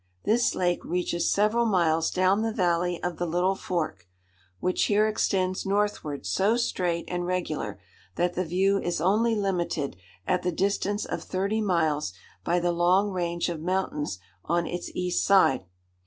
[0.23, 4.07] This lake reaches several miles down the valley of the Little Fork,
[4.59, 7.79] which here extends northward so straight and regular,
[8.15, 9.95] that the view is only limited
[10.25, 15.23] at the distance of thirty miles by the long range of mountains on its east
[15.23, 15.65] side.